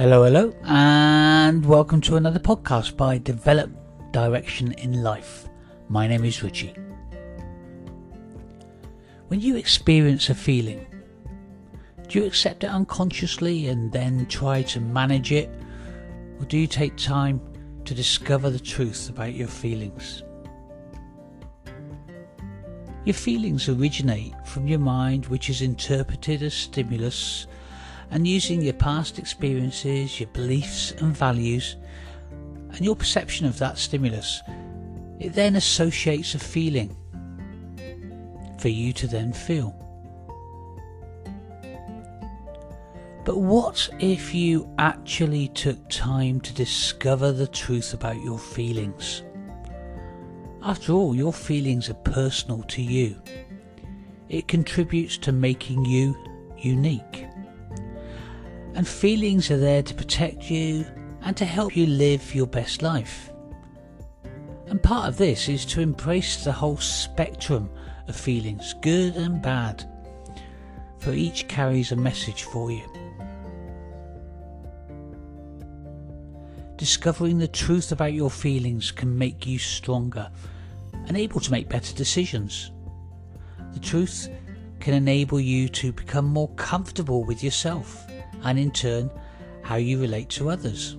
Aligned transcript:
Hello, 0.00 0.24
hello, 0.24 0.50
and 0.64 1.62
welcome 1.66 2.00
to 2.00 2.16
another 2.16 2.38
podcast 2.38 2.96
by 2.96 3.18
Develop 3.18 3.70
Direction 4.12 4.72
in 4.78 5.02
Life. 5.02 5.46
My 5.90 6.06
name 6.06 6.24
is 6.24 6.42
Richie. 6.42 6.74
When 9.28 9.42
you 9.42 9.56
experience 9.56 10.30
a 10.30 10.34
feeling, 10.34 10.86
do 12.08 12.18
you 12.18 12.24
accept 12.24 12.64
it 12.64 12.68
unconsciously 12.68 13.66
and 13.66 13.92
then 13.92 14.24
try 14.24 14.62
to 14.62 14.80
manage 14.80 15.32
it, 15.32 15.50
or 16.38 16.46
do 16.46 16.56
you 16.56 16.66
take 16.66 16.96
time 16.96 17.38
to 17.84 17.92
discover 17.92 18.48
the 18.48 18.58
truth 18.58 19.10
about 19.10 19.34
your 19.34 19.48
feelings? 19.48 20.22
Your 23.04 23.12
feelings 23.12 23.68
originate 23.68 24.32
from 24.46 24.66
your 24.66 24.78
mind, 24.78 25.26
which 25.26 25.50
is 25.50 25.60
interpreted 25.60 26.42
as 26.42 26.54
stimulus 26.54 27.46
and 28.10 28.26
using 28.26 28.60
your 28.60 28.74
past 28.74 29.18
experiences, 29.18 30.18
your 30.18 30.28
beliefs 30.30 30.92
and 30.92 31.16
values, 31.16 31.76
and 32.70 32.80
your 32.80 32.96
perception 32.96 33.46
of 33.46 33.58
that 33.58 33.78
stimulus, 33.78 34.42
it 35.18 35.34
then 35.34 35.56
associates 35.56 36.34
a 36.34 36.38
feeling 36.38 36.96
for 38.58 38.68
you 38.68 38.92
to 38.92 39.06
then 39.06 39.32
feel. 39.32 39.76
But 43.24 43.38
what 43.38 43.88
if 44.00 44.34
you 44.34 44.68
actually 44.78 45.48
took 45.48 45.88
time 45.88 46.40
to 46.40 46.54
discover 46.54 47.32
the 47.32 47.46
truth 47.46 47.94
about 47.94 48.20
your 48.22 48.38
feelings? 48.38 49.22
After 50.62 50.92
all, 50.92 51.14
your 51.14 51.32
feelings 51.32 51.88
are 51.90 51.94
personal 51.94 52.62
to 52.64 52.82
you. 52.82 53.16
It 54.28 54.48
contributes 54.48 55.16
to 55.18 55.32
making 55.32 55.84
you 55.84 56.16
unique. 56.58 57.26
And 58.74 58.86
feelings 58.86 59.50
are 59.50 59.58
there 59.58 59.82
to 59.82 59.94
protect 59.94 60.50
you 60.50 60.86
and 61.22 61.36
to 61.36 61.44
help 61.44 61.76
you 61.76 61.86
live 61.86 62.34
your 62.34 62.46
best 62.46 62.82
life. 62.82 63.30
And 64.66 64.82
part 64.82 65.08
of 65.08 65.16
this 65.16 65.48
is 65.48 65.66
to 65.66 65.80
embrace 65.80 66.44
the 66.44 66.52
whole 66.52 66.76
spectrum 66.76 67.68
of 68.06 68.16
feelings, 68.16 68.74
good 68.80 69.16
and 69.16 69.42
bad, 69.42 69.84
for 70.98 71.12
each 71.12 71.48
carries 71.48 71.92
a 71.92 71.96
message 71.96 72.44
for 72.44 72.70
you. 72.70 72.82
Discovering 76.76 77.38
the 77.38 77.48
truth 77.48 77.92
about 77.92 78.14
your 78.14 78.30
feelings 78.30 78.90
can 78.90 79.18
make 79.18 79.46
you 79.46 79.58
stronger 79.58 80.30
and 81.06 81.16
able 81.16 81.40
to 81.40 81.50
make 81.50 81.68
better 81.68 81.94
decisions. 81.94 82.70
The 83.72 83.80
truth 83.80 84.28
can 84.80 84.94
enable 84.94 85.38
you 85.38 85.68
to 85.68 85.92
become 85.92 86.24
more 86.24 86.48
comfortable 86.54 87.24
with 87.24 87.44
yourself 87.44 88.06
and 88.44 88.58
in 88.58 88.70
turn 88.70 89.10
how 89.62 89.76
you 89.76 90.00
relate 90.00 90.28
to 90.30 90.50
others. 90.50 90.96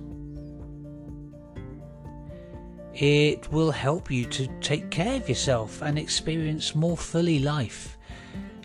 It 2.94 3.50
will 3.50 3.70
help 3.70 4.10
you 4.10 4.26
to 4.26 4.46
take 4.60 4.90
care 4.90 5.16
of 5.16 5.28
yourself 5.28 5.82
and 5.82 5.98
experience 5.98 6.74
more 6.74 6.96
fully 6.96 7.38
life, 7.38 7.96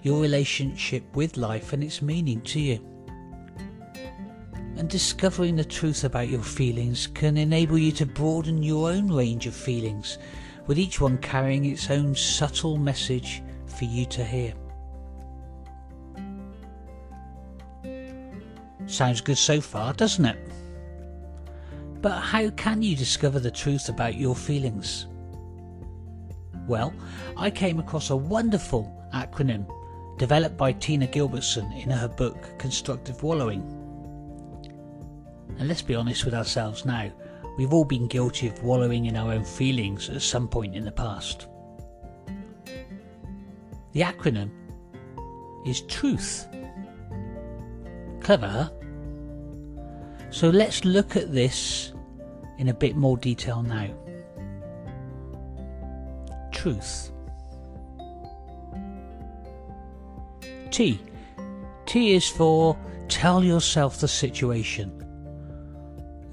your 0.03 0.21
relationship 0.21 1.03
with 1.15 1.37
life 1.37 1.73
and 1.73 1.83
its 1.83 2.01
meaning 2.01 2.41
to 2.41 2.59
you. 2.59 2.79
And 4.75 4.89
discovering 4.89 5.55
the 5.55 5.65
truth 5.65 6.03
about 6.03 6.27
your 6.27 6.43
feelings 6.43 7.07
can 7.07 7.37
enable 7.37 7.77
you 7.77 7.91
to 7.93 8.05
broaden 8.05 8.61
your 8.61 8.91
own 8.91 9.11
range 9.11 9.47
of 9.47 9.55
feelings, 9.55 10.19
with 10.67 10.77
each 10.77 11.01
one 11.01 11.17
carrying 11.17 11.65
its 11.65 11.89
own 11.89 12.13
subtle 12.13 12.77
message 12.77 13.41
for 13.65 13.85
you 13.85 14.05
to 14.05 14.23
hear. 14.23 14.53
Sounds 18.87 19.21
good 19.21 19.37
so 19.37 19.61
far, 19.61 19.93
doesn't 19.93 20.25
it? 20.25 20.37
But 22.01 22.19
how 22.19 22.49
can 22.51 22.81
you 22.81 22.95
discover 22.95 23.39
the 23.39 23.51
truth 23.51 23.89
about 23.89 24.15
your 24.15 24.35
feelings? 24.35 25.07
Well, 26.67 26.93
I 27.35 27.49
came 27.49 27.79
across 27.79 28.09
a 28.09 28.15
wonderful 28.15 28.93
acronym 29.13 29.67
developed 30.17 30.57
by 30.57 30.71
Tina 30.71 31.07
Gilbertson 31.07 31.83
in 31.83 31.89
her 31.89 32.07
book 32.07 32.57
Constructive 32.57 33.21
Wallowing. 33.23 33.61
And 35.59 35.67
let's 35.67 35.81
be 35.81 35.95
honest 35.95 36.25
with 36.25 36.33
ourselves 36.33 36.85
now, 36.85 37.11
we've 37.57 37.73
all 37.73 37.85
been 37.85 38.07
guilty 38.07 38.47
of 38.47 38.63
wallowing 38.63 39.05
in 39.05 39.15
our 39.15 39.33
own 39.33 39.43
feelings 39.43 40.09
at 40.09 40.21
some 40.21 40.47
point 40.47 40.75
in 40.75 40.85
the 40.85 40.91
past. 40.91 41.47
The 43.93 44.01
acronym 44.01 44.51
is 45.65 45.81
TRUTH. 45.81 46.47
Clever, 48.21 48.47
huh? 48.47 48.69
So 50.37 50.51
let's 50.51 50.85
look 50.85 51.15
at 51.15 51.33
this 51.33 51.93
in 52.59 52.69
a 52.69 52.73
bit 52.75 52.95
more 52.95 53.17
detail 53.17 53.63
now. 53.63 53.89
Truth. 56.51 57.11
T. 60.69 60.99
T 61.87 62.13
is 62.13 62.29
for 62.29 62.77
tell 63.07 63.43
yourself 63.43 63.99
the 63.99 64.07
situation. 64.07 64.91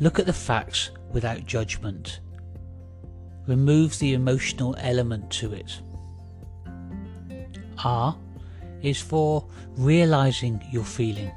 Look 0.01 0.19
at 0.19 0.27
the 0.27 0.35
facts 0.35 0.91
without 1.15 1.47
judgment. 1.47 2.21
Remove 3.47 3.99
the 4.01 4.13
emotional 4.13 4.77
element 4.81 5.31
to 5.41 5.55
it. 5.55 5.81
R 7.83 8.15
is 8.83 9.01
for 9.01 9.47
realizing 9.79 10.63
your 10.71 10.85
feeling. 10.85 11.33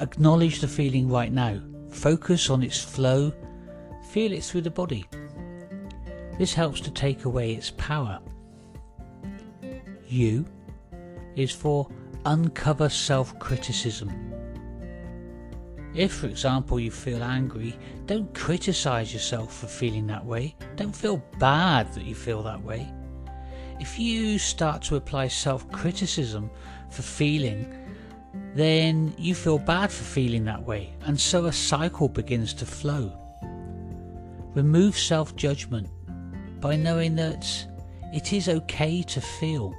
Acknowledge 0.00 0.60
the 0.60 0.68
feeling 0.68 1.08
right 1.08 1.32
now. 1.32 1.60
Focus 1.90 2.50
on 2.50 2.62
its 2.62 2.82
flow. 2.82 3.32
Feel 4.10 4.32
it 4.32 4.44
through 4.44 4.62
the 4.62 4.70
body. 4.70 5.06
This 6.38 6.54
helps 6.54 6.80
to 6.82 6.90
take 6.90 7.24
away 7.24 7.52
its 7.52 7.72
power. 7.76 8.20
U 10.06 10.46
is 11.34 11.50
for 11.50 11.88
uncover 12.24 12.88
self 12.88 13.36
criticism. 13.38 14.12
If, 15.94 16.12
for 16.12 16.26
example, 16.26 16.78
you 16.78 16.90
feel 16.92 17.24
angry, 17.24 17.76
don't 18.06 18.32
criticize 18.34 19.12
yourself 19.12 19.52
for 19.56 19.66
feeling 19.66 20.06
that 20.06 20.24
way. 20.24 20.54
Don't 20.76 20.94
feel 20.94 21.16
bad 21.38 21.92
that 21.94 22.04
you 22.04 22.14
feel 22.14 22.42
that 22.44 22.62
way. 22.62 22.88
If 23.80 23.98
you 23.98 24.38
start 24.38 24.82
to 24.82 24.96
apply 24.96 25.28
self 25.28 25.70
criticism 25.72 26.50
for 26.90 27.02
feeling 27.02 27.74
then 28.54 29.14
you 29.18 29.34
feel 29.34 29.58
bad 29.58 29.90
for 29.90 30.04
feeling 30.04 30.44
that 30.44 30.62
way, 30.64 30.92
and 31.02 31.18
so 31.18 31.46
a 31.46 31.52
cycle 31.52 32.08
begins 32.08 32.54
to 32.54 32.66
flow. 32.66 33.12
Remove 34.54 34.98
self 34.98 35.36
judgment 35.36 35.88
by 36.60 36.74
knowing 36.76 37.14
that 37.16 37.46
it 38.12 38.32
is 38.32 38.48
okay 38.48 39.02
to 39.02 39.20
feel. 39.20 39.74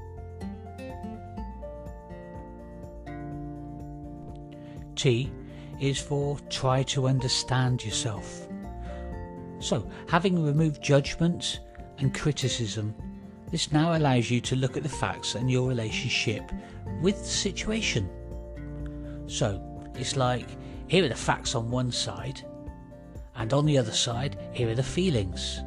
T 4.95 5.31
is 5.79 5.97
for 5.99 6.37
try 6.49 6.83
to 6.83 7.07
understand 7.07 7.83
yourself. 7.83 8.47
So, 9.59 9.89
having 10.07 10.43
removed 10.45 10.81
judgment 10.81 11.59
and 11.97 12.13
criticism, 12.13 12.95
this 13.51 13.71
now 13.71 13.97
allows 13.97 14.29
you 14.29 14.39
to 14.41 14.55
look 14.55 14.77
at 14.77 14.83
the 14.83 14.89
facts 14.89 15.35
and 15.35 15.49
your 15.49 15.67
relationship 15.67 16.51
with 17.01 17.19
the 17.19 17.27
situation. 17.27 18.09
So 19.29 19.61
it's 19.95 20.15
like 20.15 20.47
here 20.87 21.05
are 21.05 21.09
the 21.09 21.15
facts 21.15 21.53
on 21.53 21.69
one 21.69 21.91
side, 21.91 22.41
and 23.35 23.53
on 23.53 23.65
the 23.65 23.77
other 23.77 23.91
side, 23.91 24.37
here 24.51 24.69
are 24.69 24.75
the 24.75 24.83
feelings. 24.83 25.61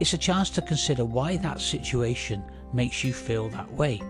It's 0.00 0.14
a 0.14 0.18
chance 0.18 0.48
to 0.50 0.62
consider 0.62 1.04
why 1.04 1.36
that 1.36 1.60
situation 1.60 2.42
makes 2.72 3.04
you 3.04 3.12
feel 3.12 3.50
that 3.50 3.70
way. 3.72 4.00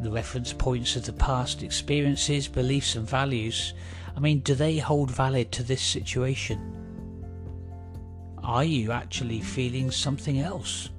The 0.00 0.10
reference 0.10 0.52
points 0.52 0.96
of 0.96 1.04
the 1.04 1.12
past 1.12 1.62
experiences, 1.62 2.48
beliefs, 2.48 2.96
and 2.96 3.08
values. 3.08 3.74
I 4.16 4.20
mean, 4.20 4.40
do 4.40 4.56
they 4.56 4.78
hold 4.78 5.10
valid 5.10 5.52
to 5.52 5.62
this 5.62 5.82
situation? 5.82 6.58
Are 8.42 8.64
you 8.64 8.90
actually 8.90 9.40
feeling 9.40 9.90
something 9.90 10.40
else? 10.40 10.90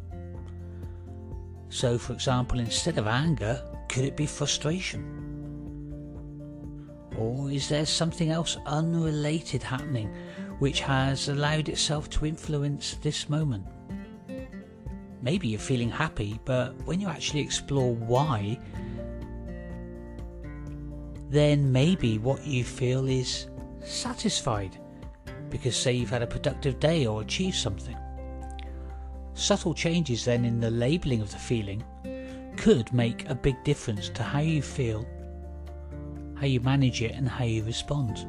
So, 1.70 1.98
for 1.98 2.14
example, 2.14 2.60
instead 2.60 2.98
of 2.98 3.08
anger, 3.08 3.62
could 3.92 4.06
it 4.06 4.16
be 4.16 4.26
frustration? 4.26 5.04
Or 7.18 7.52
is 7.52 7.68
there 7.68 7.86
something 7.86 8.32
else 8.32 8.58
unrelated 8.66 9.62
happening 9.62 10.08
which 10.60 10.80
has 10.80 11.28
allowed 11.28 11.68
itself 11.68 12.10
to 12.12 12.26
influence 12.26 12.96
this 13.02 13.28
moment? 13.28 13.66
Maybe 15.22 15.50
you're 15.50 15.60
feeling 15.60 15.90
happy, 15.90 16.40
but 16.46 16.74
when 16.86 17.02
you 17.02 17.10
actually 17.10 17.42
explore 17.42 17.94
why, 17.94 18.58
then 21.30 21.70
maybe 21.70 22.18
what 22.18 22.48
you 22.48 22.64
feel 22.64 23.08
is 23.08 23.48
satisfied 23.84 24.80
because, 25.50 25.76
say, 25.76 25.92
you've 25.92 26.10
had 26.10 26.24
a 26.24 26.28
productive 26.28 26.80
day 26.80 27.06
or 27.06 27.22
achieved 27.22 27.58
something. 27.58 27.98
Subtle 29.34 29.74
changes 29.74 30.24
then 30.24 30.46
in 30.46 30.62
the 30.62 30.72
labelling 30.72 31.22
of 31.22 31.30
the 31.30 31.38
feeling 31.38 31.84
could 32.62 32.94
make 32.94 33.28
a 33.28 33.34
big 33.34 33.56
difference 33.64 34.08
to 34.10 34.22
how 34.22 34.40
you 34.40 34.62
feel, 34.62 35.04
how 36.36 36.46
you 36.46 36.60
manage 36.60 37.02
it, 37.02 37.12
and 37.16 37.28
how 37.28 37.44
you 37.44 37.64
respond. 37.64 38.20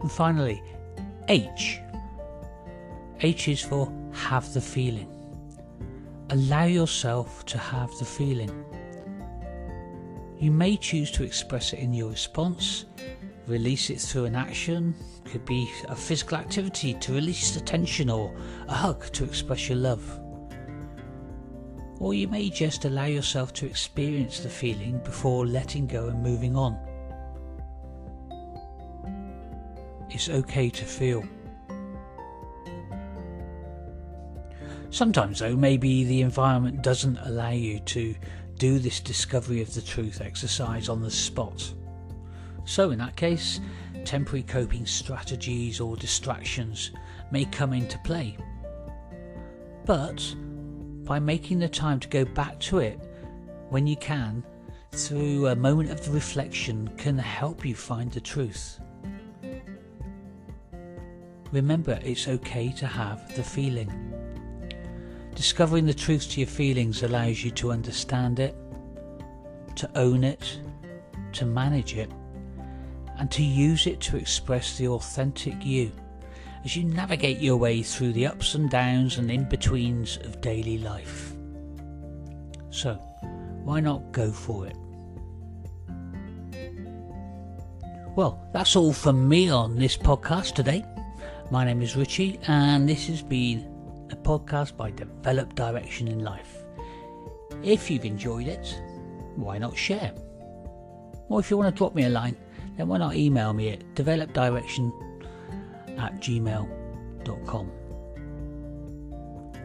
And 0.00 0.10
finally, 0.10 0.62
H. 1.28 1.80
H 3.20 3.48
is 3.48 3.60
for 3.60 3.92
have 4.12 4.50
the 4.54 4.60
feeling. 4.62 5.10
Allow 6.30 6.64
yourself 6.64 7.44
to 7.46 7.58
have 7.58 7.90
the 7.98 8.06
feeling. 8.06 8.64
You 10.38 10.50
may 10.50 10.78
choose 10.78 11.10
to 11.10 11.24
express 11.24 11.74
it 11.74 11.78
in 11.78 11.92
your 11.92 12.08
response, 12.08 12.86
release 13.46 13.90
it 13.90 14.00
through 14.00 14.26
an 14.26 14.34
action, 14.34 14.94
could 15.24 15.44
be 15.44 15.70
a 15.88 15.96
physical 15.96 16.38
activity 16.38 16.94
to 16.94 17.12
release 17.12 17.52
the 17.52 17.60
tension 17.60 18.10
or 18.10 18.34
a 18.68 18.74
hug 18.74 19.04
to 19.12 19.24
express 19.24 19.68
your 19.68 19.78
love. 19.78 20.20
Or 21.98 22.14
you 22.14 22.28
may 22.28 22.50
just 22.50 22.84
allow 22.84 23.04
yourself 23.04 23.52
to 23.54 23.66
experience 23.66 24.40
the 24.40 24.48
feeling 24.48 24.98
before 25.04 25.46
letting 25.46 25.86
go 25.86 26.08
and 26.08 26.22
moving 26.22 26.56
on. 26.56 26.78
It's 30.10 30.28
okay 30.28 30.68
to 30.68 30.84
feel. 30.84 31.24
Sometimes, 34.90 35.38
though, 35.38 35.56
maybe 35.56 36.04
the 36.04 36.20
environment 36.20 36.82
doesn't 36.82 37.16
allow 37.18 37.50
you 37.50 37.78
to 37.80 38.14
do 38.56 38.78
this 38.78 39.00
discovery 39.00 39.62
of 39.62 39.72
the 39.72 39.80
truth 39.80 40.20
exercise 40.20 40.90
on 40.90 41.00
the 41.00 41.10
spot. 41.10 41.72
So, 42.64 42.90
in 42.90 42.98
that 42.98 43.16
case, 43.16 43.60
temporary 44.04 44.42
coping 44.42 44.86
strategies 44.86 45.80
or 45.80 45.96
distractions 45.96 46.92
may 47.30 47.44
come 47.44 47.72
into 47.72 47.98
play. 47.98 48.36
But 49.84 50.34
by 51.04 51.18
making 51.18 51.58
the 51.58 51.68
time 51.68 51.98
to 52.00 52.08
go 52.08 52.24
back 52.24 52.60
to 52.60 52.78
it 52.78 53.00
when 53.68 53.86
you 53.86 53.96
can, 53.96 54.44
through 54.92 55.48
a 55.48 55.56
moment 55.56 55.90
of 55.90 56.14
reflection, 56.14 56.88
can 56.96 57.18
help 57.18 57.64
you 57.64 57.74
find 57.74 58.12
the 58.12 58.20
truth. 58.20 58.78
Remember, 61.50 61.98
it's 62.02 62.28
okay 62.28 62.72
to 62.72 62.86
have 62.86 63.34
the 63.34 63.42
feeling. 63.42 63.90
Discovering 65.34 65.86
the 65.86 65.94
truth 65.94 66.30
to 66.30 66.40
your 66.40 66.46
feelings 66.46 67.02
allows 67.02 67.42
you 67.42 67.50
to 67.52 67.72
understand 67.72 68.38
it, 68.38 68.54
to 69.76 69.90
own 69.98 70.24
it, 70.24 70.60
to 71.32 71.46
manage 71.46 71.94
it, 71.96 72.10
and 73.18 73.30
to 73.30 73.42
use 73.42 73.86
it 73.86 74.00
to 74.00 74.16
express 74.16 74.76
the 74.78 74.88
authentic 74.88 75.64
you 75.64 75.92
as 76.64 76.76
you 76.76 76.84
navigate 76.84 77.38
your 77.38 77.56
way 77.56 77.82
through 77.82 78.12
the 78.12 78.26
ups 78.26 78.54
and 78.54 78.70
downs 78.70 79.18
and 79.18 79.30
in 79.30 79.48
betweens 79.48 80.18
of 80.18 80.40
daily 80.40 80.78
life. 80.78 81.32
So, 82.70 82.94
why 83.64 83.80
not 83.80 84.12
go 84.12 84.30
for 84.30 84.66
it? 84.66 84.76
Well, 88.14 88.46
that's 88.52 88.76
all 88.76 88.92
from 88.92 89.28
me 89.28 89.50
on 89.50 89.76
this 89.76 89.96
podcast 89.96 90.54
today. 90.54 90.84
My 91.50 91.64
name 91.64 91.82
is 91.82 91.96
Richie, 91.96 92.38
and 92.46 92.88
this 92.88 93.06
has 93.06 93.22
been 93.22 93.68
a 94.10 94.16
podcast 94.16 94.76
by 94.76 94.90
Develop 94.90 95.54
Direction 95.54 96.08
in 96.08 96.22
Life. 96.22 96.58
If 97.62 97.90
you've 97.90 98.04
enjoyed 98.04 98.48
it, 98.48 98.80
why 99.36 99.58
not 99.58 99.76
share? 99.76 100.12
Or 101.28 101.40
if 101.40 101.50
you 101.50 101.56
want 101.56 101.74
to 101.74 101.78
drop 101.78 101.94
me 101.94 102.04
a 102.04 102.10
line, 102.10 102.36
then 102.76 102.88
why 102.88 102.98
not 102.98 103.14
email 103.14 103.52
me 103.52 103.70
at 103.70 103.94
developdirection 103.94 104.92
at 105.98 106.20
gmail.com. 106.20 107.70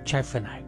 Ciao 0.05 0.21
for 0.21 0.39
now. 0.39 0.66